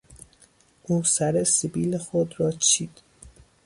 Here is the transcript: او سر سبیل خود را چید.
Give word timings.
او 0.83 1.03
سر 1.03 1.43
سبیل 1.43 1.97
خود 1.97 2.35
را 2.39 2.51
چید. 2.51 3.01